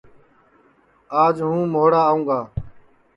[1.23, 2.39] آج ہوں مھوڑا آوں گا